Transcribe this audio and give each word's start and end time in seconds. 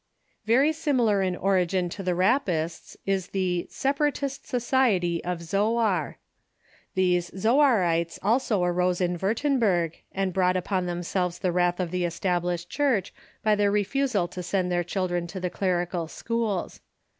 Very 0.45 0.73
similar 0.73 1.21
in 1.21 1.35
origin 1.35 1.87
to 1.89 2.01
the 2.01 2.15
Rappists 2.15 2.97
is 3.05 3.27
the 3.27 3.67
"Separatist 3.69 4.47
So 4.47 4.57
ciety 4.57 5.21
of 5.23 5.43
Zoar." 5.43 6.17
These 6.95 7.29
Zoarites 7.37 8.17
also 8.23 8.63
arose 8.63 8.99
in 8.99 9.19
Wiirtemberg, 9.19 9.93
and 10.11 10.33
brought 10.33 10.57
upon 10.57 10.87
themselves 10.87 11.37
the 11.37 11.51
wrath 11.51 11.79
of 11.79 11.91
the 11.91 12.01
Estab 12.03 12.41
lished 12.41 12.67
Church 12.69 13.13
by 13.43 13.53
their 13.53 13.69
refusal 13.69 14.27
to 14.29 14.41
send 14.41 14.71
their 14.71 14.83
children 14.83 15.27
to 15.27 15.39
the 15.39 15.51
clerical 15.51 16.07
schools. 16.07 16.79